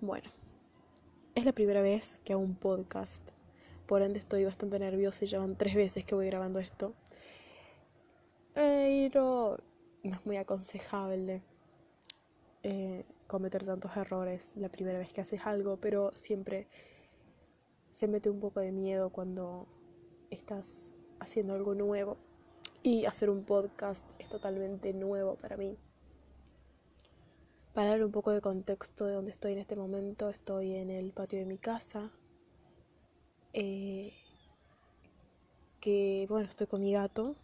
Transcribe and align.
Bueno, 0.00 0.28
es 1.34 1.44
la 1.44 1.52
primera 1.52 1.80
vez 1.80 2.20
que 2.24 2.32
hago 2.32 2.42
un 2.42 2.56
podcast, 2.56 3.30
por 3.86 4.02
ende 4.02 4.18
estoy 4.18 4.44
bastante 4.44 4.78
nerviosa 4.78 5.24
y 5.24 5.28
ya 5.28 5.38
van 5.38 5.56
tres 5.56 5.74
veces 5.74 6.04
que 6.04 6.14
voy 6.14 6.26
grabando 6.26 6.60
esto. 6.60 6.94
Pero 8.52 9.58
no 10.02 10.14
es 10.14 10.26
muy 10.26 10.36
aconsejable 10.36 11.42
eh, 12.62 13.04
cometer 13.26 13.64
tantos 13.64 13.96
errores 13.96 14.52
la 14.56 14.68
primera 14.68 14.98
vez 14.98 15.12
que 15.12 15.20
haces 15.20 15.40
algo, 15.44 15.76
pero 15.76 16.12
siempre 16.14 16.68
se 17.90 18.08
mete 18.08 18.30
un 18.30 18.40
poco 18.40 18.60
de 18.60 18.72
miedo 18.72 19.10
cuando 19.10 19.66
estás 20.30 20.94
haciendo 21.20 21.54
algo 21.54 21.74
nuevo. 21.74 22.16
Y 22.82 23.06
hacer 23.06 23.30
un 23.30 23.44
podcast 23.44 24.04
es 24.18 24.28
totalmente 24.28 24.92
nuevo 24.92 25.36
para 25.36 25.56
mí. 25.56 25.78
Para 27.74 27.88
dar 27.88 28.04
un 28.04 28.12
poco 28.12 28.30
de 28.30 28.40
contexto 28.40 29.04
de 29.04 29.14
donde 29.14 29.32
estoy 29.32 29.54
en 29.54 29.58
este 29.58 29.74
momento, 29.74 30.28
estoy 30.28 30.76
en 30.76 30.90
el 30.90 31.10
patio 31.12 31.40
de 31.40 31.44
mi 31.44 31.58
casa. 31.58 32.12
Eh, 33.52 34.12
que 35.80 36.24
bueno, 36.28 36.48
estoy 36.48 36.68
con 36.68 36.82
mi 36.82 36.92
gato, 36.92 37.34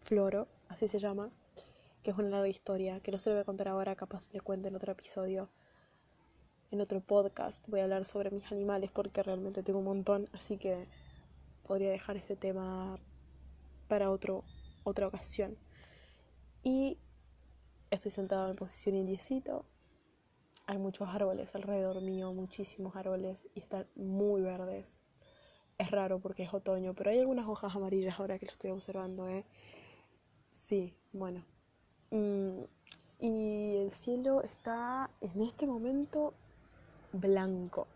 Floro, 0.00 0.46
así 0.68 0.86
se 0.86 1.00
llama, 1.00 1.32
que 2.04 2.12
es 2.12 2.16
una 2.16 2.28
larga 2.28 2.46
historia, 2.46 3.00
que 3.00 3.10
no 3.10 3.18
se 3.18 3.30
lo 3.30 3.34
voy 3.34 3.42
a 3.42 3.44
contar 3.44 3.66
ahora, 3.66 3.96
capaz 3.96 4.32
le 4.32 4.40
cuento 4.40 4.68
en 4.68 4.76
otro 4.76 4.92
episodio, 4.92 5.50
en 6.70 6.80
otro 6.80 7.00
podcast. 7.00 7.68
Voy 7.68 7.80
a 7.80 7.82
hablar 7.82 8.04
sobre 8.04 8.30
mis 8.30 8.52
animales 8.52 8.92
porque 8.92 9.24
realmente 9.24 9.64
tengo 9.64 9.80
un 9.80 9.86
montón, 9.86 10.28
así 10.32 10.56
que 10.56 10.86
podría 11.66 11.90
dejar 11.90 12.16
este 12.16 12.36
tema 12.36 12.94
para 13.88 14.12
otro, 14.12 14.44
otra 14.84 15.08
ocasión. 15.08 15.58
Y 16.62 16.96
Estoy 17.94 18.10
sentada 18.10 18.50
en 18.50 18.56
posición 18.56 18.96
indiecito. 18.96 19.64
Hay 20.66 20.78
muchos 20.78 21.08
árboles 21.10 21.54
alrededor 21.54 22.00
mío, 22.02 22.32
muchísimos 22.32 22.96
árboles 22.96 23.46
y 23.54 23.60
están 23.60 23.86
muy 23.94 24.42
verdes. 24.42 25.02
Es 25.78 25.92
raro 25.92 26.18
porque 26.18 26.42
es 26.42 26.52
otoño, 26.52 26.92
pero 26.94 27.10
hay 27.10 27.20
algunas 27.20 27.46
hojas 27.46 27.76
amarillas 27.76 28.18
ahora 28.18 28.36
que 28.40 28.46
lo 28.46 28.52
estoy 28.52 28.72
observando, 28.72 29.28
¿eh? 29.28 29.44
Sí, 30.48 30.92
bueno. 31.12 31.44
Mm, 32.10 32.64
y 33.20 33.76
el 33.76 33.92
cielo 33.92 34.42
está 34.42 35.08
en 35.20 35.42
este 35.42 35.64
momento 35.64 36.34
blanco. 37.12 37.86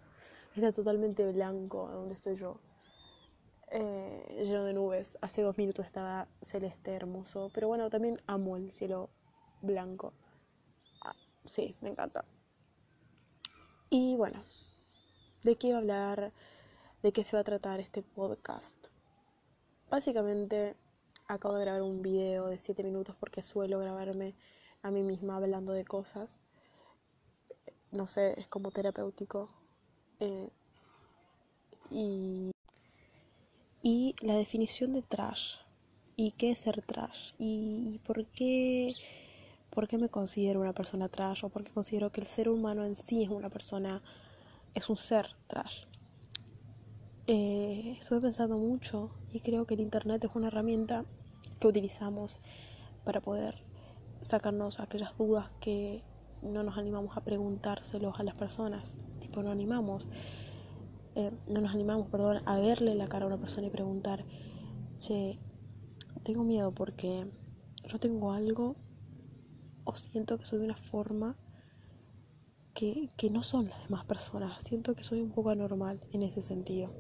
Está 0.55 0.71
totalmente 0.71 1.29
blanco 1.33 1.89
donde 1.89 2.15
estoy 2.15 2.37
yo. 2.37 2.61
Eh, 3.73 4.45
lleno 4.45 4.63
de 4.63 4.75
nubes. 4.75 5.19
Hace 5.23 5.43
dos 5.43 5.59
minutos 5.59 5.85
estaba 5.87 6.29
celeste, 6.41 6.93
hermoso. 6.93 7.51
Pero 7.53 7.67
bueno, 7.67 7.91
también 7.91 8.23
amo 8.29 8.57
el 8.57 8.71
cielo 8.71 9.11
blanco. 9.63 10.13
Ah, 11.03 11.15
sí, 11.45 11.77
me 11.81 11.91
encanta. 11.91 12.25
Y 13.91 14.17
bueno, 14.17 14.45
¿de 15.45 15.57
qué 15.57 15.71
va 15.71 15.77
a 15.77 15.81
hablar? 15.81 16.33
¿De 17.03 17.13
qué 17.13 17.25
se 17.25 17.37
va 17.37 17.41
a 17.41 17.45
tratar 17.45 17.81
este 17.81 18.03
podcast? 18.03 18.89
Básicamente, 19.91 20.77
acabo 21.27 21.55
de 21.55 21.65
grabar 21.65 21.83
un 21.83 22.03
video 22.03 22.49
de 22.49 22.59
7 22.59 22.83
minutos 22.83 23.17
porque 23.17 23.43
suelo 23.43 23.79
grabarme 23.79 24.35
a 24.83 24.91
mí 24.91 25.03
misma 25.03 25.37
hablando 25.37 25.73
de 25.73 25.85
cosas. 25.85 26.41
No 27.91 28.07
sé, 28.07 28.39
es 28.39 28.49
como 28.49 28.71
terapéutico. 28.71 29.49
Eh, 30.21 30.51
y, 31.91 32.51
y 33.83 34.15
la 34.21 34.35
definición 34.35 34.93
de 34.93 35.03
trash. 35.03 35.57
¿Y 36.17 36.33
qué 36.33 36.51
es 36.51 36.59
ser 36.59 36.83
trash? 36.83 37.33
¿Y 37.39 38.01
por 38.05 38.27
qué 38.27 38.93
por 39.79 39.87
qué 39.87 39.97
me 39.97 40.09
considero 40.09 40.61
una 40.61 40.73
persona 40.73 41.09
trash 41.09 41.45
o 41.45 41.51
por 41.51 41.63
qué 41.63 41.71
considero 41.71 42.11
que 42.11 42.21
el 42.21 42.27
ser 42.27 42.49
humano 42.49 42.85
en 42.85 42.97
sí 42.97 43.23
es 43.23 43.29
una 43.29 43.49
persona, 43.49 44.03
es 44.75 44.91
un 44.91 44.97
ser 44.97 45.37
trash. 45.47 45.85
Eh, 47.29 47.95
estuve 48.01 48.23
pensando 48.23 48.59
mucho 48.59 49.13
y 49.33 49.39
creo 49.39 49.69
que 49.69 49.75
el 49.75 49.81
Internet 49.81 50.25
es 50.25 50.35
una 50.35 50.49
herramienta 50.49 51.05
que 51.61 51.69
utilizamos 51.69 52.41
para 53.05 53.21
poder 53.21 53.63
sacarnos 54.21 54.81
aquellas 54.81 55.17
dudas 55.17 55.53
que 55.61 56.03
no 56.43 56.65
nos 56.65 56.77
animamos 56.77 57.17
a 57.17 57.21
preguntárselos 57.21 58.19
a 58.19 58.25
las 58.25 58.37
personas. 58.37 58.97
Tipo, 59.21 59.45
no 59.45 59.53
animamos, 59.53 60.09
eh, 61.15 61.31
no 61.47 61.61
nos 61.61 61.73
animamos, 61.73 62.09
perdón, 62.09 62.43
a 62.47 62.59
verle 62.59 62.97
la 62.97 63.07
cara 63.07 63.27
a 63.27 63.29
una 63.29 63.39
persona 63.39 63.69
y 63.69 63.71
preguntar, 63.71 64.25
che, 64.99 65.39
tengo 66.25 66.43
miedo 66.43 66.73
porque 66.73 67.31
yo 67.87 68.01
tengo 68.01 68.33
algo 68.33 68.75
o 69.89 69.95
siento 69.95 70.37
que 70.37 70.45
soy 70.45 70.59
de 70.59 70.67
una 70.67 70.77
forma 70.77 71.35
que, 72.75 73.09
no 73.31 73.43
son 73.43 73.71
las 73.71 73.85
demás 73.85 74.05
personas. 74.05 74.63
Siento 74.63 74.95
que 74.95 75.03
soy 75.03 75.23
un 75.23 75.31
poco 75.31 75.49
anormal 75.49 75.99
en 76.13 76.23
ese 76.23 76.43
sentido. 76.43 76.93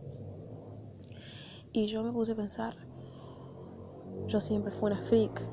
Y 1.74 1.86
yo 1.86 2.02
me 2.02 2.10
puse 2.12 2.32
a 2.32 2.36
pensar, 2.36 2.76
yo 4.26 4.40
siempre 4.40 4.72
fui 4.72 4.90
una 4.90 5.02
freak, 5.02 5.44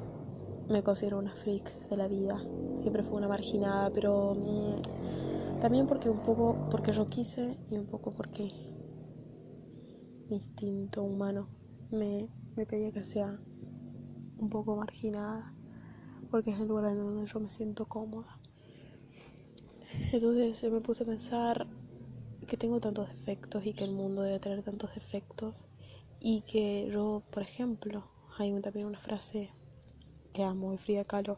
me 0.69 0.81
considero 0.81 1.19
una 1.19 1.35
freak 1.35 1.90
de 1.90 1.97
la 1.97 2.07
vida, 2.07 2.41
siempre 2.78 3.03
fui 3.03 3.18
una 3.18 3.28
marginada, 3.28 3.90
pero 3.90 4.34
mm, 4.34 5.59
también 5.59 5.88
porque 5.88 6.09
un 6.09 6.24
poco, 6.24 6.69
porque 6.72 6.94
yo 6.94 7.06
quise 7.06 7.57
y 7.69 7.75
un 7.75 7.85
poco 7.85 8.12
porque 8.12 8.50
mi 10.29 10.38
instinto 10.38 11.03
humano 11.03 11.50
me, 11.91 12.29
me 12.56 12.66
pedía 12.66 12.94
que 12.94 13.03
sea 13.03 13.41
un 14.38 14.50
poco 14.50 14.78
marginada 14.78 15.55
porque 16.35 16.51
es 16.51 16.59
el 16.59 16.68
lugar 16.68 16.91
en 16.91 16.97
donde 16.97 17.31
yo 17.31 17.40
me 17.40 17.47
siento 17.47 17.85
cómoda. 17.85 18.41
Entonces 20.12 20.62
yo 20.62 20.69
me 20.69 20.81
puse 20.81 21.03
a 21.03 21.06
pensar 21.06 21.66
que 22.46 22.57
tengo 22.57 22.81
tantos 22.81 23.07
defectos 23.07 23.66
y 23.66 23.72
que 23.72 23.85
el 23.85 23.94
mundo 23.94 24.22
debe 24.22 24.41
tener 24.41 24.62
tantos 24.62 24.94
defectos 24.94 25.63
y 26.19 26.41
que 26.41 26.90
yo, 26.91 27.24
por 27.31 27.41
ejemplo, 27.41 28.03
hay 28.38 28.51
también 28.59 28.85
una 28.85 29.00
frase 29.00 29.50
que 30.34 30.44
amo 30.44 30.74
de 30.74 30.78
Frida 30.78 31.06
Kahlo 31.06 31.38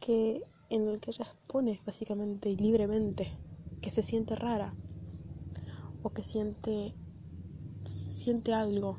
que 0.00 0.42
en 0.68 0.88
el 0.88 1.00
que 1.00 1.12
ella 1.12 1.26
expone 1.32 1.80
básicamente 1.86 2.50
y 2.50 2.56
libremente 2.56 3.38
que 3.80 3.92
se 3.92 4.02
siente 4.02 4.34
rara 4.34 4.74
o 6.02 6.10
que 6.10 6.24
siente 6.24 6.96
siente 7.86 8.54
algo 8.54 8.98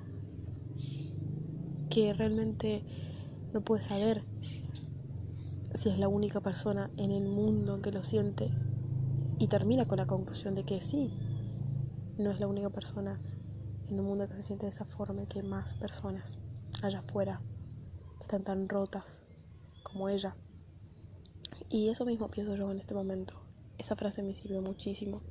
que 1.89 2.13
realmente 2.13 3.02
no 3.53 3.61
puede 3.61 3.81
saber 3.81 4.23
si 5.75 5.89
es 5.89 5.99
la 5.99 6.07
única 6.07 6.41
persona 6.41 6.89
en 6.97 7.11
el 7.11 7.27
mundo 7.27 7.81
que 7.81 7.91
lo 7.91 8.03
siente 8.03 8.49
y 9.37 9.47
termina 9.47 9.85
con 9.85 9.97
la 9.97 10.07
conclusión 10.07 10.55
de 10.55 10.63
que 10.63 10.81
sí, 10.81 11.13
no 12.17 12.31
es 12.31 12.39
la 12.39 12.47
única 12.47 12.69
persona 12.69 13.21
en 13.87 13.95
el 13.95 14.01
mundo 14.01 14.27
que 14.27 14.35
se 14.35 14.41
siente 14.41 14.65
de 14.65 14.71
esa 14.71 14.85
forma 14.85 15.27
que 15.27 15.43
más 15.43 15.75
personas 15.75 16.39
allá 16.81 16.99
afuera 16.99 17.41
están 18.21 18.43
tan 18.43 18.67
rotas 18.67 19.23
como 19.83 20.09
ella. 20.09 20.35
Y 21.69 21.89
eso 21.89 22.05
mismo 22.05 22.29
pienso 22.29 22.55
yo 22.55 22.71
en 22.71 22.79
este 22.79 22.93
momento. 22.93 23.35
Esa 23.77 23.95
frase 23.95 24.23
me 24.23 24.33
sirve 24.33 24.61
muchísimo 24.61 25.21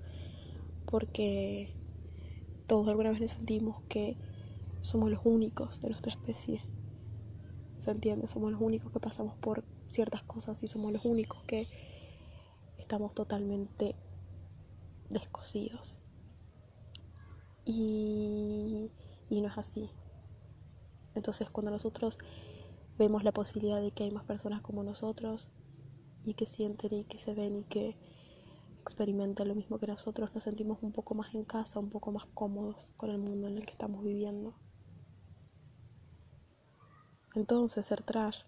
porque 0.86 1.74
todos 2.66 2.88
alguna 2.88 3.12
vez 3.12 3.30
sentimos 3.30 3.82
que 3.88 4.16
somos 4.80 5.10
los 5.10 5.20
únicos 5.24 5.80
de 5.80 5.88
nuestra 5.88 6.12
especie 6.12 6.62
¿Se 7.82 7.90
entiende? 7.90 8.28
Somos 8.28 8.52
los 8.52 8.60
únicos 8.60 8.92
que 8.92 9.00
pasamos 9.00 9.36
por 9.38 9.64
ciertas 9.88 10.22
cosas 10.22 10.62
y 10.62 10.68
somos 10.68 10.92
los 10.92 11.04
únicos 11.04 11.42
que 11.48 11.66
estamos 12.78 13.12
totalmente 13.12 13.96
descosidos. 15.10 15.98
Y, 17.64 18.92
y 19.28 19.40
no 19.40 19.48
es 19.48 19.58
así. 19.58 19.90
Entonces 21.16 21.50
cuando 21.50 21.72
nosotros 21.72 22.18
vemos 22.98 23.24
la 23.24 23.32
posibilidad 23.32 23.80
de 23.80 23.90
que 23.90 24.04
hay 24.04 24.12
más 24.12 24.22
personas 24.26 24.60
como 24.60 24.84
nosotros 24.84 25.48
y 26.24 26.34
que 26.34 26.46
sienten 26.46 26.94
y 26.94 27.02
que 27.02 27.18
se 27.18 27.34
ven 27.34 27.56
y 27.56 27.64
que 27.64 27.96
experimentan 28.80 29.48
lo 29.48 29.56
mismo 29.56 29.80
que 29.80 29.88
nosotros, 29.88 30.32
nos 30.32 30.44
sentimos 30.44 30.78
un 30.82 30.92
poco 30.92 31.16
más 31.16 31.34
en 31.34 31.42
casa, 31.44 31.80
un 31.80 31.90
poco 31.90 32.12
más 32.12 32.26
cómodos 32.32 32.92
con 32.96 33.10
el 33.10 33.18
mundo 33.18 33.48
en 33.48 33.58
el 33.58 33.66
que 33.66 33.72
estamos 33.72 34.04
viviendo. 34.04 34.54
Entonces, 37.34 37.86
ser 37.86 38.02
trash 38.02 38.40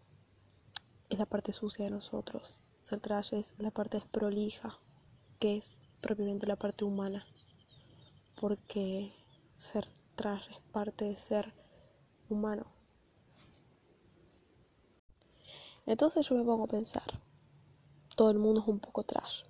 es 1.08 1.18
la 1.18 1.26
parte 1.26 1.52
sucia 1.52 1.86
de 1.86 1.90
nosotros. 1.90 2.58
Ser 2.82 3.00
trash 3.00 3.32
es 3.32 3.54
la 3.56 3.70
parte 3.70 3.96
desprolija, 3.96 4.78
que 5.38 5.56
es 5.56 5.78
propiamente 6.02 6.46
la 6.46 6.56
parte 6.56 6.84
humana. 6.84 7.26
Porque 8.38 9.14
ser 9.56 9.88
trash 10.16 10.50
es 10.50 10.60
parte 10.70 11.06
de 11.06 11.16
ser 11.16 11.54
humano. 12.28 12.66
Entonces 15.86 16.28
yo 16.28 16.34
me 16.34 16.44
pongo 16.44 16.64
a 16.64 16.68
pensar, 16.68 17.22
todo 18.16 18.30
el 18.30 18.38
mundo 18.38 18.60
es 18.60 18.68
un 18.68 18.80
poco 18.80 19.02
trash. 19.02 19.44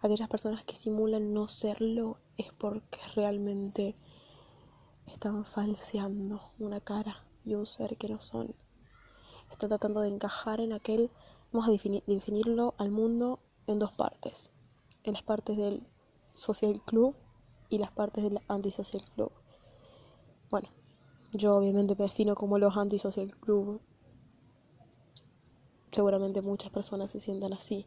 Aquellas 0.00 0.28
personas 0.28 0.64
que 0.64 0.76
simulan 0.76 1.32
no 1.32 1.46
serlo 1.48 2.18
es 2.36 2.52
porque 2.52 2.98
realmente 3.14 3.94
están 5.06 5.44
falseando 5.44 6.42
una 6.58 6.80
cara 6.80 7.16
y 7.44 7.54
un 7.54 7.66
ser 7.66 7.96
que 7.96 8.08
no 8.08 8.20
son. 8.20 8.54
Están 9.50 9.68
tratando 9.68 10.00
de 10.00 10.08
encajar 10.08 10.60
en 10.60 10.72
aquel, 10.72 11.10
vamos 11.52 11.68
a 11.68 11.72
definirlo 12.06 12.74
al 12.78 12.90
mundo 12.90 13.40
en 13.66 13.78
dos 13.78 13.92
partes. 13.92 14.50
en 15.04 15.14
las 15.14 15.22
partes 15.22 15.56
del 15.56 15.86
social 16.34 16.80
club 16.82 17.16
y 17.68 17.78
las 17.78 17.90
partes 17.90 18.22
del 18.24 18.40
antisocial 18.48 19.02
club. 19.14 19.32
Bueno, 20.50 20.68
yo 21.32 21.56
obviamente 21.56 21.96
me 21.98 22.04
defino 22.04 22.34
como 22.34 22.58
los 22.58 22.76
antisocial 22.76 23.34
club. 23.36 23.80
Seguramente 25.90 26.40
muchas 26.40 26.70
personas 26.70 27.10
se 27.10 27.20
sientan 27.20 27.52
así. 27.52 27.86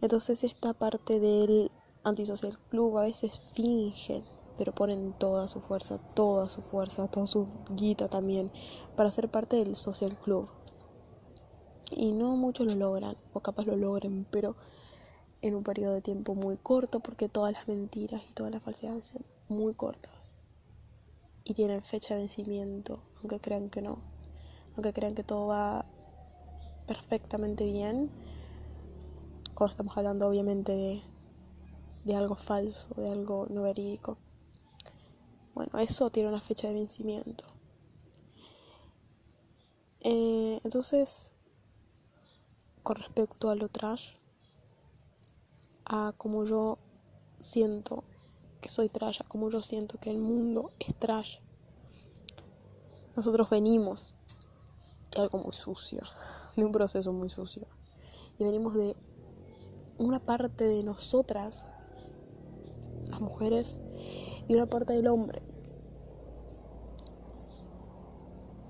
Entonces 0.00 0.42
esta 0.44 0.72
parte 0.72 1.20
del 1.20 1.70
antisocial 2.02 2.58
club 2.70 2.98
a 2.98 3.02
veces 3.02 3.40
fingen, 3.52 4.24
pero 4.60 4.74
ponen 4.74 5.14
toda 5.14 5.48
su 5.48 5.58
fuerza, 5.58 5.96
toda 6.12 6.50
su 6.50 6.60
fuerza, 6.60 7.08
toda 7.08 7.24
su 7.24 7.46
guita 7.70 8.10
también 8.10 8.52
para 8.94 9.10
ser 9.10 9.30
parte 9.30 9.56
del 9.56 9.74
social 9.74 10.18
club. 10.18 10.50
Y 11.90 12.12
no 12.12 12.36
muchos 12.36 12.74
lo 12.74 12.78
logran, 12.78 13.16
o 13.32 13.40
capaz 13.40 13.64
lo 13.64 13.74
logren, 13.74 14.26
pero 14.30 14.56
en 15.40 15.54
un 15.54 15.62
periodo 15.64 15.94
de 15.94 16.02
tiempo 16.02 16.34
muy 16.34 16.58
corto, 16.58 17.00
porque 17.00 17.30
todas 17.30 17.54
las 17.54 17.68
mentiras 17.68 18.20
y 18.28 18.34
todas 18.34 18.52
las 18.52 18.62
falsedades 18.62 19.06
son 19.06 19.24
muy 19.48 19.72
cortas. 19.72 20.34
Y 21.44 21.54
tienen 21.54 21.80
fecha 21.80 22.12
de 22.12 22.20
vencimiento, 22.20 23.00
aunque 23.16 23.40
crean 23.40 23.70
que 23.70 23.80
no. 23.80 24.02
Aunque 24.74 24.92
crean 24.92 25.14
que 25.14 25.24
todo 25.24 25.46
va 25.46 25.86
perfectamente 26.86 27.64
bien. 27.64 28.10
Cuando 29.54 29.70
estamos 29.70 29.96
hablando 29.96 30.28
obviamente 30.28 30.72
de, 30.72 31.02
de 32.04 32.14
algo 32.14 32.34
falso, 32.34 32.94
de 33.00 33.08
algo 33.08 33.46
no 33.48 33.62
verídico. 33.62 34.18
Bueno, 35.60 35.78
eso 35.78 36.08
tiene 36.08 36.30
una 36.30 36.40
fecha 36.40 36.68
de 36.68 36.72
vencimiento. 36.72 37.44
Eh, 40.00 40.58
entonces, 40.64 41.34
con 42.82 42.96
respecto 42.96 43.50
a 43.50 43.54
lo 43.56 43.68
trash, 43.68 44.14
a 45.84 46.14
como 46.16 46.46
yo 46.46 46.78
siento 47.40 48.04
que 48.62 48.70
soy 48.70 48.88
trash, 48.88 49.20
a 49.20 49.28
como 49.28 49.50
yo 49.50 49.60
siento 49.60 49.98
que 50.00 50.08
el 50.08 50.16
mundo 50.16 50.72
es 50.78 50.94
trash. 50.98 51.40
Nosotros 53.14 53.50
venimos 53.50 54.14
de 55.14 55.20
algo 55.20 55.40
muy 55.40 55.52
sucio, 55.52 56.00
de 56.56 56.64
un 56.64 56.72
proceso 56.72 57.12
muy 57.12 57.28
sucio. 57.28 57.66
Y 58.38 58.44
venimos 58.44 58.72
de 58.76 58.96
una 59.98 60.20
parte 60.20 60.64
de 60.64 60.82
nosotras, 60.84 61.66
las 63.10 63.20
mujeres, 63.20 63.82
y 64.50 64.54
una 64.56 64.66
parte 64.66 64.94
del 64.94 65.06
hombre. 65.06 65.42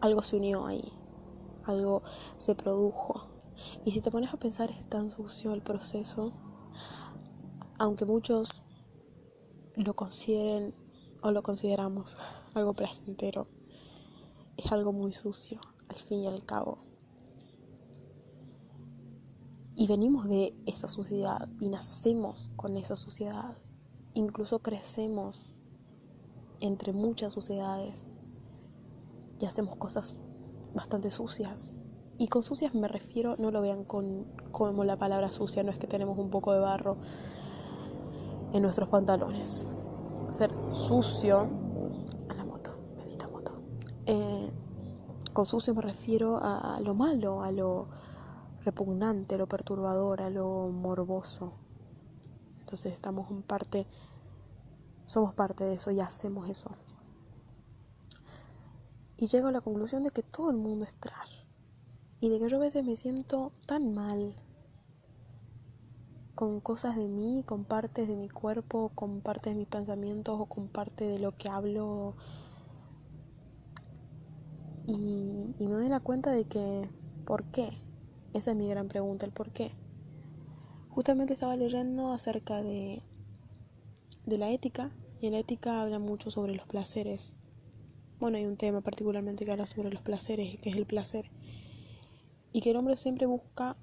Algo 0.00 0.22
se 0.22 0.36
unió 0.36 0.66
ahí, 0.66 0.92
algo 1.64 2.02
se 2.36 2.54
produjo. 2.54 3.28
Y 3.84 3.92
si 3.92 4.00
te 4.00 4.10
pones 4.10 4.32
a 4.32 4.38
pensar, 4.38 4.70
es 4.70 4.88
tan 4.88 5.10
sucio 5.10 5.52
el 5.52 5.62
proceso 5.62 6.32
aunque 7.80 8.04
muchos 8.04 8.62
lo 9.74 9.96
consideren 9.96 10.74
o 11.22 11.30
lo 11.30 11.42
consideramos 11.42 12.18
algo 12.54 12.74
placentero, 12.74 13.48
es 14.58 14.70
algo 14.70 14.92
muy 14.92 15.14
sucio, 15.14 15.58
al 15.88 15.96
fin 15.96 16.24
y 16.24 16.26
al 16.26 16.44
cabo. 16.44 16.78
Y 19.74 19.86
venimos 19.86 20.28
de 20.28 20.54
esa 20.66 20.88
suciedad 20.88 21.48
y 21.58 21.70
nacemos 21.70 22.50
con 22.54 22.76
esa 22.76 22.96
suciedad. 22.96 23.56
Incluso 24.12 24.58
crecemos 24.58 25.48
entre 26.60 26.92
muchas 26.92 27.32
suciedades 27.32 28.04
y 29.40 29.46
hacemos 29.46 29.76
cosas 29.76 30.14
bastante 30.74 31.10
sucias. 31.10 31.74
Y 32.18 32.28
con 32.28 32.42
sucias 32.42 32.74
me 32.74 32.86
refiero, 32.86 33.36
no 33.38 33.50
lo 33.50 33.62
vean 33.62 33.84
con, 33.84 34.26
como 34.52 34.84
la 34.84 34.98
palabra 34.98 35.32
sucia, 35.32 35.62
no 35.62 35.72
es 35.72 35.78
que 35.78 35.86
tenemos 35.86 36.18
un 36.18 36.30
poco 36.30 36.52
de 36.52 36.60
barro 36.60 36.98
en 38.52 38.62
nuestros 38.62 38.88
pantalones. 38.90 39.74
Ser 40.28 40.52
sucio 40.72 41.48
a 42.28 42.34
la 42.34 42.44
moto, 42.44 42.72
bendita 42.96 43.26
moto. 43.28 43.52
Eh, 44.04 44.52
con 45.32 45.46
sucio 45.46 45.74
me 45.74 45.80
refiero 45.80 46.38
a, 46.42 46.78
lo 46.80 46.94
malo, 46.94 47.42
a 47.42 47.50
lo 47.52 47.88
repugnante, 48.60 49.36
a 49.36 49.38
lo 49.38 49.48
perturbador, 49.48 50.20
a 50.20 50.28
lo 50.28 50.68
morboso. 50.68 51.54
Entonces 52.58 52.92
estamos 52.92 53.30
en 53.30 53.42
parte, 53.42 53.86
somos 55.06 55.32
parte 55.34 55.64
de 55.64 55.74
eso 55.74 55.90
y 55.90 56.00
hacemos 56.00 56.50
eso. 56.50 56.70
Y 59.20 59.26
llego 59.26 59.48
a 59.48 59.52
la 59.52 59.60
conclusión 59.60 60.02
de 60.02 60.12
que 60.12 60.22
todo 60.22 60.50
el 60.50 60.56
mundo 60.56 60.86
es 60.86 60.94
trash. 60.94 61.44
Y 62.20 62.30
de 62.30 62.38
que 62.38 62.48
yo 62.48 62.56
a 62.56 62.60
veces 62.60 62.82
me 62.86 62.96
siento 62.96 63.52
tan 63.66 63.92
mal 63.92 64.34
con 66.34 66.60
cosas 66.60 66.96
de 66.96 67.06
mí, 67.06 67.42
con 67.44 67.66
partes 67.66 68.08
de 68.08 68.16
mi 68.16 68.30
cuerpo, 68.30 68.92
con 68.94 69.20
partes 69.20 69.52
de 69.52 69.58
mis 69.58 69.68
pensamientos 69.68 70.40
o 70.40 70.46
con 70.46 70.68
parte 70.68 71.04
de 71.04 71.18
lo 71.18 71.36
que 71.36 71.50
hablo. 71.50 72.16
Y, 74.86 75.54
me 75.58 75.74
doy 75.74 75.88
la 75.90 76.00
cuenta 76.00 76.30
de 76.30 76.46
que, 76.46 76.88
¿por 77.26 77.44
qué? 77.50 77.68
Esa 78.32 78.52
es 78.52 78.56
mi 78.56 78.70
gran 78.70 78.88
pregunta, 78.88 79.26
el 79.26 79.32
por 79.32 79.50
qué. 79.50 79.72
Justamente 80.88 81.34
estaba 81.34 81.56
leyendo 81.56 82.10
acerca 82.10 82.62
de, 82.62 83.02
de 84.24 84.38
la 84.38 84.48
ética, 84.48 84.92
y 85.20 85.28
la 85.28 85.40
ética 85.40 85.82
habla 85.82 85.98
mucho 85.98 86.30
sobre 86.30 86.54
los 86.54 86.66
placeres. 86.66 87.34
Bueno, 88.20 88.36
hay 88.36 88.44
un 88.44 88.58
tema 88.58 88.82
particularmente 88.82 89.46
que 89.46 89.52
habla 89.52 89.66
sobre 89.66 89.90
los 89.90 90.02
placeres, 90.02 90.60
que 90.60 90.68
es 90.68 90.76
el 90.76 90.84
placer. 90.84 91.30
Y 92.52 92.60
que 92.60 92.70
el 92.70 92.76
hombre 92.76 92.96
siempre 92.96 93.24
busca 93.24 93.78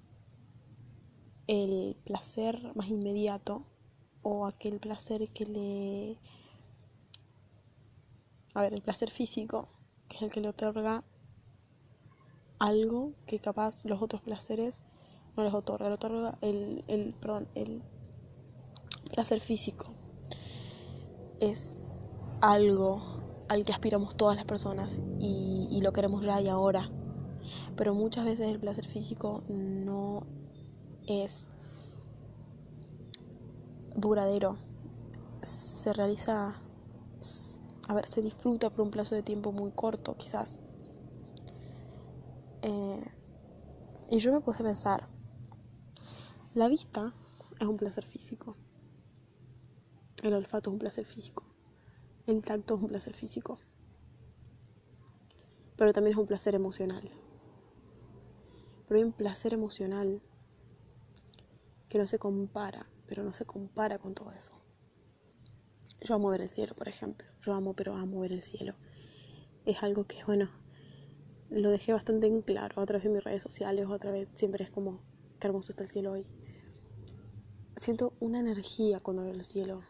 el 1.47 1.97
placer 2.05 2.71
más 2.75 2.87
inmediato 2.89 3.65
o 4.21 4.45
aquel 4.45 4.79
placer 4.79 5.27
que 5.29 5.47
le... 5.47 6.19
A 8.53 8.61
ver, 8.61 8.75
el 8.75 8.83
placer 8.83 9.09
físico, 9.09 9.69
que 10.07 10.17
es 10.17 10.21
el 10.21 10.31
que 10.31 10.41
le 10.41 10.49
otorga 10.49 11.03
algo 12.59 13.13
que 13.25 13.39
capaz 13.39 13.85
los 13.85 14.03
otros 14.03 14.21
placeres 14.21 14.83
no 15.35 15.43
les 15.45 15.53
otorga. 15.53 15.87
Le 15.87 15.95
otorga 15.95 16.37
el, 16.41 16.83
el, 16.87 17.15
perdón, 17.15 17.47
el 17.55 17.81
placer 19.11 19.39
físico. 19.39 19.87
Es 21.39 21.79
algo 22.39 23.26
al 23.49 23.65
que 23.65 23.73
aspiramos 23.73 24.15
todas 24.15 24.35
las 24.35 24.45
personas 24.45 24.99
y, 25.19 25.79
lo 25.81 25.93
queremos 25.93 26.25
ya 26.25 26.41
y 26.41 26.47
ahora. 26.47 26.89
Pero 27.75 27.93
muchas 27.93 28.25
veces 28.25 28.47
el 28.49 28.59
placer 28.59 28.87
físico 28.87 29.43
no 29.47 30.25
es 31.07 31.47
duradero. 33.95 34.57
Se 35.43 35.93
realiza, 35.93 36.61
a 37.87 37.93
ver, 37.93 38.07
se 38.07 38.21
disfruta 38.21 38.69
por 38.69 38.81
un 38.81 38.91
plazo 38.91 39.15
de 39.15 39.23
tiempo 39.23 39.51
muy 39.51 39.71
corto, 39.71 40.17
quizás. 40.17 40.61
Eh, 42.63 43.03
y 44.09 44.17
yo 44.17 44.33
me 44.33 44.41
puse 44.41 44.63
a 44.63 44.65
pensar, 44.65 45.07
la 46.53 46.67
vista 46.67 47.13
es 47.59 47.67
un 47.67 47.77
placer 47.77 48.03
físico. 48.03 48.55
El 50.23 50.33
olfato 50.33 50.69
es 50.69 50.73
un 50.73 50.79
placer 50.79 51.05
físico. 51.05 51.46
El 52.27 52.43
tacto 52.43 52.75
es 52.75 52.81
un 52.81 52.89
placer 52.89 53.13
físico. 53.13 53.57
Pero 55.77 55.93
también 55.93 56.11
es 56.11 56.19
un 56.19 56.27
placer 56.27 56.55
emocional. 56.55 57.09
Pero 58.85 58.97
hay 58.99 59.05
un 59.05 59.13
placer 59.13 59.53
emocional 59.53 60.21
que 61.87 61.97
no 61.97 62.05
se 62.05 62.19
compara, 62.19 62.89
pero 63.07 63.23
no 63.23 63.31
se 63.31 63.45
compara 63.45 63.97
con 63.97 64.13
todo 64.13 64.33
eso. 64.33 64.51
Yo 66.01 66.15
amo 66.15 66.27
ver 66.29 66.41
el 66.41 66.49
cielo, 66.49 66.75
por 66.75 66.89
ejemplo. 66.89 67.25
Yo 67.39 67.53
amo, 67.53 67.73
pero 67.73 67.93
amo 67.93 68.19
ver 68.19 68.33
el 68.33 68.41
cielo. 68.41 68.75
Es 69.65 69.81
algo 69.81 70.03
que, 70.03 70.21
bueno, 70.25 70.49
lo 71.49 71.69
dejé 71.69 71.93
bastante 71.93 72.27
en 72.27 72.41
claro 72.41 72.81
a 72.81 72.85
través 72.85 73.05
de 73.05 73.09
mis 73.09 73.23
redes 73.23 73.41
sociales, 73.41 73.87
otra 73.87 74.11
vez 74.11 74.27
siempre 74.33 74.65
es 74.65 74.69
como, 74.69 74.99
qué 75.39 75.47
hermoso 75.47 75.71
está 75.71 75.83
el 75.83 75.89
cielo 75.89 76.11
hoy. 76.11 76.27
Siento 77.77 78.15
una 78.19 78.41
energía 78.41 78.99
cuando 78.99 79.23
veo 79.23 79.31
el 79.31 79.45
cielo, 79.45 79.81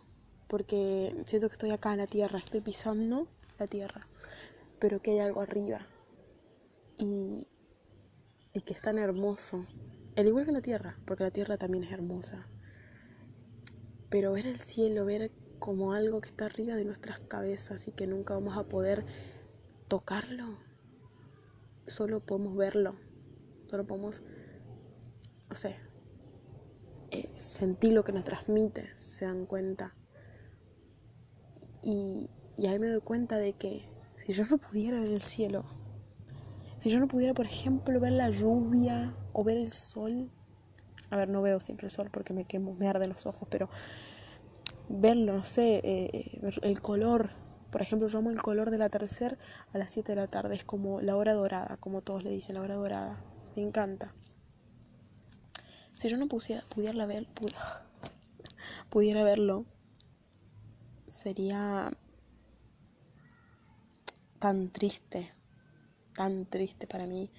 porque 0.48 1.16
siento 1.26 1.48
que 1.48 1.54
estoy 1.54 1.72
acá 1.72 1.92
en 1.92 2.00
la 2.00 2.08
tierra, 2.08 2.40
estoy 2.40 2.62
pisando 2.62 3.28
la 3.60 3.68
tierra, 3.68 4.08
pero 4.80 5.02
que 5.02 5.12
hay 5.12 5.20
algo 5.20 5.42
arriba. 5.42 5.80
Y, 6.98 7.48
y 8.54 8.62
que 8.62 8.74
es 8.74 8.82
tan 8.82 8.98
hermoso 8.98 9.66
al 10.18 10.26
igual 10.26 10.48
que 10.48 10.52
la 10.52 10.64
tierra, 10.64 10.98
porque 11.06 11.24
la 11.24 11.30
tierra 11.30 11.58
también 11.58 11.84
es 11.84 11.92
hermosa. 11.92 12.48
Pero 14.10 14.32
ver 14.32 14.48
el 14.48 14.58
cielo, 14.58 15.06
ver 15.06 15.32
como 15.60 15.94
algo 15.94 16.22
que 16.22 16.30
está 16.30 16.46
arriba 16.46 16.76
de 16.76 16.86
nuestras 16.86 17.20
cabezas 17.20 17.88
y 17.88 17.92
que 17.92 18.08
nunca 18.08 18.34
vamos 18.34 18.58
a 18.58 18.64
poder 18.64 19.06
tocarlo, 19.88 20.58
solo 21.86 22.20
podemos 22.20 22.58
verlo, 22.58 22.96
solo 23.68 23.86
podemos, 23.86 24.24
no 25.50 25.56
sé, 25.56 25.76
eh, 27.12 27.30
sentir 27.36 27.94
lo 27.94 28.04
que 28.04 28.12
nos 28.12 28.24
transmite, 28.24 28.90
se 28.96 29.26
dan 29.26 29.46
cuenta. 29.46 29.94
Y, 31.88 32.30
ahí 32.68 32.80
me 32.80 32.90
doy 32.90 33.00
cuenta 33.00 33.38
de 33.38 33.54
que 33.54 33.88
si 34.18 34.34
yo 34.34 34.46
no 34.46 34.58
pudiera 34.58 35.00
ver 35.00 35.10
el 35.10 35.22
cielo, 35.22 35.64
si 36.80 36.90
yo 36.90 37.00
no 37.00 37.08
pudiera, 37.08 37.34
por 37.34 37.46
ejemplo, 37.46 37.98
ver 38.02 38.12
la 38.12 38.30
lluvia 38.30 39.16
o 39.32 39.46
ver 39.46 39.58
el 39.58 39.72
sol, 39.72 40.30
A 41.10 41.16
ver, 41.16 41.30
no 41.30 41.42
veo 41.42 41.62
siempre 41.62 41.88
el 41.88 41.92
sol 41.92 42.10
porque 42.12 42.34
me 42.34 42.44
quemo, 42.44 42.74
me 42.74 42.90
arden 42.90 43.08
los 43.08 43.26
ojos, 43.26 43.48
pero 43.50 43.70
verlo, 44.90 45.38
no 45.38 45.44
sé, 45.46 45.80
eh, 45.86 46.42
el 46.62 46.82
color. 46.82 47.30
Por 47.72 47.82
ejemplo, 47.82 48.10
yo 48.10 48.20
amo 48.20 48.32
el 48.32 48.42
color 48.42 48.70
del 48.70 48.82
atardecer 48.82 49.38
a 49.72 49.78
las 49.78 49.92
7 49.94 50.12
de 50.12 50.16
la 50.18 50.28
tarde. 50.28 50.56
Es 50.56 50.66
como 50.66 51.00
la 51.00 51.16
hora 51.16 51.34
dorada, 51.34 51.78
como 51.78 52.02
todos 52.02 52.26
le 52.26 52.32
dicen, 52.32 52.56
la 52.56 52.62
hora 52.62 52.76
dorada. 52.76 53.24
Me 53.56 53.62
encanta. 53.62 54.14
Si 55.94 56.10
yo 56.10 56.18
no 56.18 56.28
pudiera, 56.28 57.06
ver, 57.06 57.28
pudiera 58.90 59.24
verlo, 59.24 59.66
sería 61.08 61.92
tan 64.40 64.70
triste, 64.70 65.34
tan 66.14 66.46
triste 66.46 66.88
para 66.88 67.06
mí, 67.06 67.32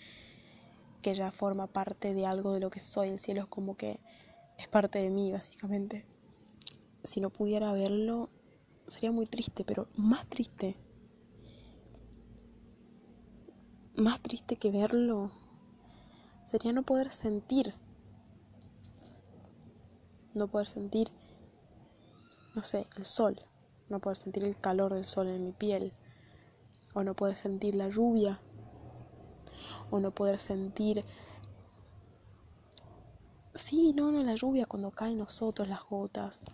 que 1.02 1.14
ya 1.14 1.30
forma 1.30 1.66
parte 1.66 2.14
de 2.14 2.26
algo 2.26 2.52
de 2.52 2.60
lo 2.60 2.70
que 2.70 2.80
soy. 2.80 3.10
El 3.10 3.20
cielo 3.20 3.42
es 3.42 3.46
como 3.46 3.76
que 3.76 4.00
es 4.58 4.68
parte 4.68 4.98
de 4.98 5.10
mí, 5.10 5.30
básicamente. 5.32 6.04
Si 7.04 7.20
no 7.20 7.30
pudiera 7.30 7.72
verlo, 7.72 8.30
sería 8.88 9.12
muy 9.12 9.26
triste, 9.26 9.64
pero 9.64 9.88
más 9.94 10.26
triste. 10.26 10.76
Más 13.94 14.20
triste 14.20 14.56
que 14.56 14.70
verlo 14.70 15.30
sería 16.46 16.72
no 16.72 16.82
poder 16.82 17.10
sentir 17.10 17.74
no 20.38 20.48
poder 20.48 20.68
sentir, 20.68 21.10
no 22.54 22.62
sé, 22.62 22.86
el 22.96 23.04
sol, 23.04 23.38
no 23.88 24.00
poder 24.00 24.16
sentir 24.16 24.44
el 24.44 24.58
calor 24.58 24.94
del 24.94 25.06
sol 25.06 25.28
en 25.28 25.44
mi 25.44 25.52
piel, 25.52 25.92
o 26.94 27.04
no 27.04 27.14
poder 27.14 27.36
sentir 27.36 27.74
la 27.74 27.88
lluvia, 27.88 28.40
o 29.90 30.00
no 30.00 30.14
poder 30.14 30.38
sentir... 30.38 31.04
Sí, 33.54 33.92
no, 33.92 34.12
no, 34.12 34.22
la 34.22 34.34
lluvia 34.34 34.66
cuando 34.66 34.90
caen 34.90 35.18
nosotros 35.18 35.68
las 35.68 35.82
gotas, 35.84 36.44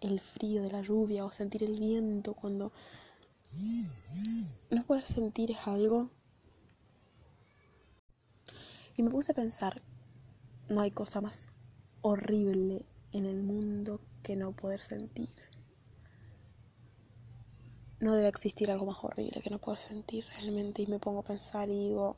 el 0.00 0.20
frío 0.20 0.62
de 0.62 0.70
la 0.70 0.82
lluvia, 0.82 1.24
o 1.24 1.30
sentir 1.30 1.62
el 1.62 1.78
viento 1.78 2.34
cuando... 2.34 2.72
No 4.70 4.84
poder 4.84 5.04
sentir 5.04 5.50
es 5.50 5.66
algo... 5.66 6.10
Y 8.96 9.02
me 9.02 9.10
puse 9.10 9.30
a 9.30 9.34
pensar, 9.34 9.80
no 10.68 10.80
hay 10.80 10.90
cosa 10.90 11.20
más 11.20 11.46
horrible 12.02 12.84
en 13.12 13.26
el 13.26 13.42
mundo 13.42 14.00
que 14.22 14.34
no 14.34 14.52
poder 14.52 14.82
sentir. 14.82 15.47
No 18.00 18.14
debe 18.14 18.28
existir 18.28 18.70
algo 18.70 18.86
más 18.86 19.02
horrible 19.02 19.40
que 19.42 19.50
no 19.50 19.58
poder 19.58 19.80
sentir 19.80 20.24
realmente. 20.36 20.82
Y 20.82 20.86
me 20.86 20.98
pongo 20.98 21.20
a 21.20 21.24
pensar 21.24 21.68
y 21.68 21.88
digo, 21.88 22.16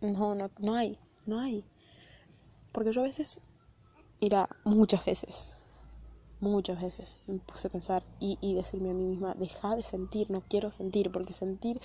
no, 0.00 0.34
no, 0.34 0.50
no 0.58 0.74
hay, 0.74 0.98
no 1.26 1.40
hay. 1.40 1.64
Porque 2.72 2.92
yo 2.92 3.00
a 3.00 3.04
veces, 3.04 3.40
mira, 4.20 4.48
muchas 4.64 5.04
veces, 5.04 5.56
muchas 6.40 6.80
veces 6.80 7.18
me 7.26 7.38
puse 7.38 7.68
a 7.68 7.70
pensar 7.70 8.02
y, 8.20 8.38
y 8.40 8.54
decirme 8.54 8.90
a 8.90 8.94
mí 8.94 9.04
misma, 9.04 9.34
deja 9.34 9.76
de 9.76 9.84
sentir, 9.84 10.30
no 10.30 10.42
quiero 10.48 10.70
sentir, 10.70 11.10
porque 11.10 11.34
sentir 11.34 11.80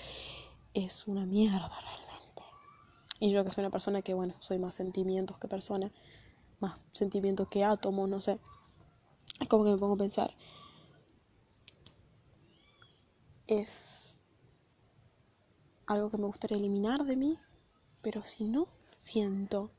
es 0.74 1.08
una 1.08 1.26
mierda 1.26 1.70
realmente. 1.80 2.44
Y 3.20 3.30
yo 3.30 3.44
que 3.44 3.52
soy 3.52 3.62
una 3.64 3.72
persona 3.72 4.02
que, 4.02 4.14
bueno, 4.14 4.36
soy 4.40 4.60
más 4.60 4.76
sentimientos 4.76 5.38
que 5.38 5.48
persona, 5.48 5.92
más 6.60 6.80
sentimientos 6.92 7.48
que 7.48 7.64
átomos, 7.64 8.10
no 8.10 8.22
sé. 8.22 8.40
Es 9.40 9.48
como 9.48 9.64
que 9.64 9.72
me 9.72 9.78
pongo 9.78 9.96
a 9.96 9.98
pensar. 9.98 10.36
Es 13.48 14.20
algo 15.86 16.10
que 16.10 16.18
me 16.18 16.26
gustaría 16.26 16.58
eliminar 16.58 17.04
de 17.04 17.16
mí, 17.16 17.38
pero 18.02 18.24
si 18.24 18.46
no 18.46 18.68
siento, 18.96 19.72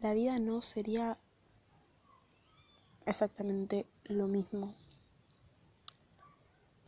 la 0.00 0.14
vida 0.14 0.38
no 0.38 0.62
sería 0.62 1.18
exactamente 3.06 3.86
lo 4.04 4.28
mismo. 4.28 4.74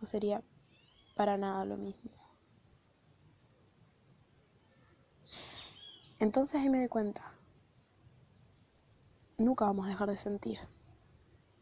No 0.00 0.06
sería 0.06 0.42
para 1.14 1.36
nada 1.36 1.64
lo 1.64 1.76
mismo. 1.76 2.10
Entonces 6.18 6.60
ahí 6.60 6.68
me 6.68 6.78
doy 6.78 6.88
cuenta 6.88 7.32
nunca 9.42 9.64
vamos 9.66 9.86
a 9.86 9.90
dejar 9.90 10.08
de 10.08 10.16
sentir. 10.16 10.58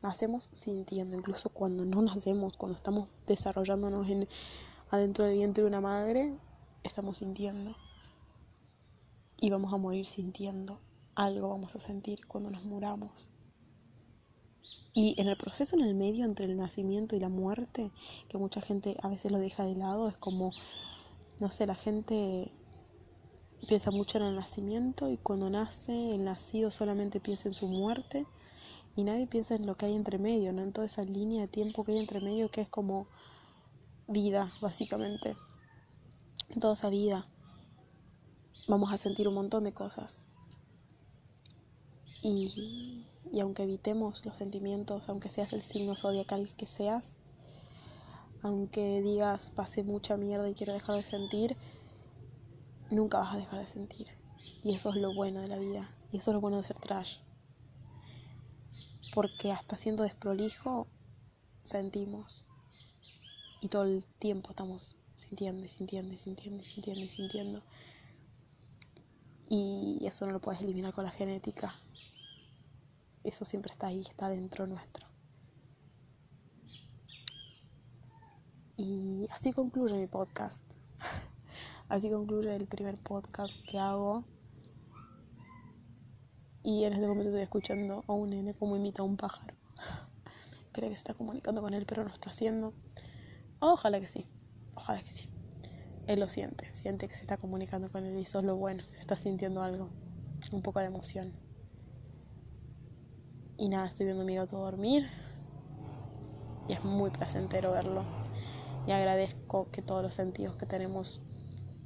Nacemos 0.02 0.48
sintiendo, 0.52 1.16
incluso 1.16 1.50
cuando 1.50 1.84
no 1.84 2.00
nacemos, 2.00 2.56
cuando 2.56 2.76
estamos 2.76 3.10
desarrollándonos 3.26 4.08
en, 4.08 4.28
adentro 4.90 5.24
del 5.24 5.34
vientre 5.34 5.62
de 5.62 5.68
una 5.68 5.80
madre, 5.80 6.38
estamos 6.82 7.18
sintiendo. 7.18 7.76
Y 9.38 9.50
vamos 9.50 9.72
a 9.72 9.76
morir 9.76 10.06
sintiendo. 10.06 10.80
Algo 11.14 11.50
vamos 11.50 11.74
a 11.76 11.80
sentir 11.80 12.26
cuando 12.26 12.50
nos 12.50 12.64
muramos. 12.64 13.26
Y 14.92 15.14
en 15.20 15.28
el 15.28 15.36
proceso 15.36 15.76
en 15.76 15.82
el 15.82 15.94
medio 15.94 16.24
entre 16.24 16.46
el 16.46 16.56
nacimiento 16.56 17.14
y 17.14 17.20
la 17.20 17.28
muerte, 17.28 17.90
que 18.28 18.38
mucha 18.38 18.60
gente 18.60 18.96
a 19.02 19.08
veces 19.08 19.30
lo 19.30 19.38
deja 19.38 19.64
de 19.64 19.76
lado, 19.76 20.08
es 20.08 20.16
como, 20.16 20.52
no 21.40 21.50
sé, 21.50 21.66
la 21.66 21.74
gente 21.74 22.50
piensa 23.68 23.90
mucho 23.90 24.18
en 24.18 24.24
el 24.24 24.34
nacimiento 24.34 25.10
y 25.10 25.16
cuando 25.18 25.50
nace 25.50 26.14
el 26.14 26.24
nacido 26.24 26.70
solamente 26.70 27.20
piensa 27.20 27.48
en 27.48 27.54
su 27.54 27.66
muerte 27.66 28.26
y 29.00 29.04
nadie 29.04 29.26
piensa 29.26 29.54
en 29.54 29.64
lo 29.64 29.78
que 29.78 29.86
hay 29.86 29.94
entre 29.94 30.18
medio, 30.18 30.52
¿no? 30.52 30.60
En 30.60 30.74
toda 30.74 30.86
esa 30.86 31.02
línea 31.04 31.40
de 31.40 31.48
tiempo 31.48 31.84
que 31.84 31.92
hay 31.92 31.98
entre 31.98 32.20
medio 32.20 32.50
que 32.50 32.60
es 32.60 32.68
como 32.68 33.06
vida, 34.06 34.52
básicamente. 34.60 35.36
En 36.50 36.60
toda 36.60 36.74
esa 36.74 36.90
vida 36.90 37.24
vamos 38.68 38.92
a 38.92 38.98
sentir 38.98 39.26
un 39.26 39.32
montón 39.32 39.64
de 39.64 39.72
cosas. 39.72 40.26
Y, 42.20 43.06
y 43.32 43.40
aunque 43.40 43.62
evitemos 43.62 44.22
los 44.26 44.36
sentimientos, 44.36 45.08
aunque 45.08 45.30
seas 45.30 45.54
el 45.54 45.62
signo 45.62 45.96
zodiacal 45.96 46.54
que 46.54 46.66
seas, 46.66 47.16
aunque 48.42 49.00
digas 49.00 49.48
pasé 49.48 49.82
mucha 49.82 50.18
mierda 50.18 50.46
y 50.50 50.54
quiero 50.54 50.74
dejar 50.74 50.96
de 50.96 51.04
sentir, 51.04 51.56
nunca 52.90 53.20
vas 53.20 53.32
a 53.32 53.38
dejar 53.38 53.60
de 53.60 53.66
sentir. 53.66 54.08
Y 54.62 54.74
eso 54.74 54.90
es 54.90 54.96
lo 54.96 55.14
bueno 55.14 55.40
de 55.40 55.48
la 55.48 55.56
vida. 55.56 55.90
Y 56.12 56.18
eso 56.18 56.32
es 56.32 56.34
lo 56.34 56.42
bueno 56.42 56.58
de 56.58 56.64
ser 56.64 56.78
trash. 56.78 57.20
Porque 59.14 59.52
hasta 59.52 59.76
siendo 59.76 60.02
desprolijo, 60.02 60.86
sentimos. 61.64 62.44
Y 63.60 63.68
todo 63.68 63.84
el 63.84 64.04
tiempo 64.18 64.50
estamos 64.50 64.96
sintiendo 65.16 65.64
y 65.64 65.68
sintiendo 65.68 66.14
y 66.14 66.16
sintiendo 66.16 66.62
y 66.62 66.64
sintiendo 66.64 67.04
y 67.04 67.08
sintiendo. 67.08 67.62
Y 69.48 69.98
eso 70.06 70.26
no 70.26 70.32
lo 70.32 70.40
puedes 70.40 70.62
eliminar 70.62 70.92
con 70.94 71.04
la 71.04 71.10
genética. 71.10 71.74
Eso 73.24 73.44
siempre 73.44 73.72
está 73.72 73.88
ahí, 73.88 74.00
está 74.00 74.28
dentro 74.28 74.66
nuestro. 74.66 75.06
Y 78.76 79.28
así 79.30 79.52
concluye 79.52 79.98
mi 79.98 80.06
podcast. 80.06 80.64
Así 81.90 82.08
concluye 82.08 82.54
el 82.54 82.66
primer 82.66 82.98
podcast 83.00 83.60
que 83.68 83.78
hago. 83.78 84.24
Y 86.62 86.84
en 86.84 86.92
este 86.92 87.06
momento 87.06 87.28
estoy 87.28 87.42
escuchando 87.42 88.04
a 88.06 88.12
un 88.12 88.28
nene 88.28 88.52
como 88.52 88.76
imita 88.76 89.00
a 89.00 89.06
un 89.06 89.16
pájaro. 89.16 89.54
Cree 90.72 90.90
que 90.90 90.94
se 90.94 91.00
está 91.00 91.14
comunicando 91.14 91.62
con 91.62 91.72
él, 91.72 91.86
pero 91.86 92.04
no 92.04 92.10
está 92.10 92.28
haciendo. 92.28 92.74
Ojalá 93.60 93.98
que 93.98 94.06
sí. 94.06 94.26
Ojalá 94.74 95.02
que 95.02 95.10
sí. 95.10 95.30
Él 96.06 96.20
lo 96.20 96.28
siente. 96.28 96.70
Siente 96.72 97.08
que 97.08 97.14
se 97.14 97.22
está 97.22 97.38
comunicando 97.38 97.90
con 97.90 98.04
él 98.04 98.18
y 98.18 98.22
eso 98.22 98.40
es 98.40 98.44
lo 98.44 98.56
bueno. 98.56 98.82
Está 98.98 99.16
sintiendo 99.16 99.62
algo. 99.62 99.88
Un 100.52 100.60
poco 100.60 100.80
de 100.80 100.86
emoción. 100.86 101.32
Y 103.56 103.68
nada, 103.68 103.88
estoy 103.88 104.04
viendo 104.04 104.22
a 104.22 104.26
mi 104.26 104.34
gato 104.34 104.58
dormir. 104.58 105.08
Y 106.68 106.74
es 106.74 106.84
muy 106.84 107.10
placentero 107.10 107.72
verlo. 107.72 108.04
Y 108.86 108.92
agradezco 108.92 109.70
que 109.70 109.80
todos 109.80 110.02
los 110.02 110.12
sentidos 110.12 110.56
que 110.56 110.66
tenemos 110.66 111.22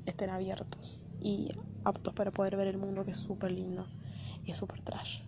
estén 0.04 0.30
abiertos 0.30 1.04
y 1.20 1.50
aptos 1.84 2.12
para 2.12 2.32
poder 2.32 2.56
ver 2.56 2.66
el 2.66 2.76
mundo 2.76 3.04
que 3.04 3.12
es 3.12 3.16
súper 3.16 3.52
lindo 3.52 3.86
y 4.44 4.50
es 4.52 4.58
súper 4.58 4.82
trash. 4.82 5.20